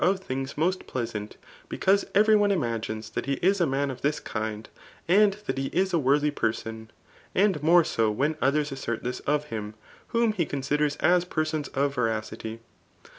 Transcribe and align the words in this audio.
of 0.03 0.31
Amp 0.31 0.57
moit 0.57 0.87
plteni^ 0.87 1.33
because 1.69 2.05
every 2.15 2.35
one 2.35 2.49
unaginaa 2.49 3.11
ibai 3.11 3.23
he 3.25 3.33
is 3.33 3.61
a 3.61 3.65
inan 3.65 3.91
of 3.91 4.01
this 4.01 4.19
kind, 4.19 4.67
and 5.07 5.33
that 5.45 5.59
he 5.59 5.67
is 5.67 5.93
a 5.93 5.99
worthy 5.99 6.31
person; 6.31 6.89
and 7.35 7.61
more 7.61 7.83
so 7.83 8.09
when 8.09 8.35
others 8.41 8.71
assert 8.71 9.03
this 9.03 9.19
of 9.27 9.45
him, 9.53 9.75
whom 10.07 10.33
.he 10.33 10.47
eonsiders 10.47 10.97
as 11.01 11.23
persons 11.23 11.67
of 11.75 11.93
veracity. 11.93 12.61